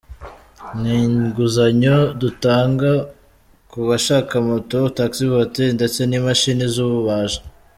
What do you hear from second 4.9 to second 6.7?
taxi voiture ndetse n’imashi